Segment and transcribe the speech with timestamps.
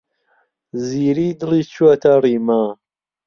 [0.87, 2.61] زیری دڵی چووەتە ڕیما.